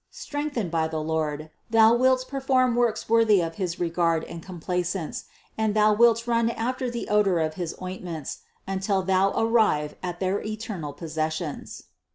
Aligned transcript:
Strengthened 0.09 0.71
by 0.71 0.87
the 0.87 0.99
Lord, 0.99 1.51
thou 1.69 1.93
wilt 1.95 2.25
perform 2.27 2.75
works 2.75 3.07
worthy 3.07 3.39
of 3.39 3.57
his 3.61 3.79
regard 3.79 4.23
and 4.23 4.41
complaisance 4.41 5.25
and 5.59 5.75
thou 5.75 5.93
wilt 5.93 6.25
run 6.25 6.49
after 6.49 6.89
the 6.89 7.07
odor 7.07 7.37
of 7.39 7.53
his 7.53 7.75
ointments 7.79 8.39
until 8.67 9.03
thou 9.03 9.29
arrive 9.39 9.93
at 10.01 10.19
their 10.19 10.41
eternal 10.41 10.91
possessions. 10.93 11.83